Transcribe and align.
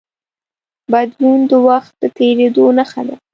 بدلون 0.91 1.39
د 1.49 1.53
وخت 1.67 1.91
د 2.01 2.03
تېرېدو 2.17 2.65
نښه 2.77 3.01
ده. 3.07 3.15